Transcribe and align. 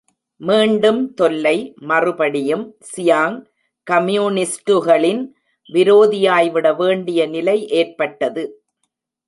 மீண்டும் 0.41 1.13
தொல்லை 1.13 1.57
மறுபடியும் 1.81 2.63
சியாங் 2.95 3.37
கம்யூனிஸ்டுகளின் 3.87 5.21
விரோதியாய்விட 5.69 6.75
வேண்டிய 6.75 7.27
நிலை 7.27 7.57
ஏற்பட்டது. 7.67 8.45